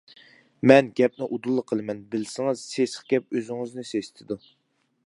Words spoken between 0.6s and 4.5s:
مەن گەپنى ئۇدۇللا قىلىمەن، بىلسىڭىز سېسىق گەپ ئۆزىڭىزنى سېسىتىدۇ.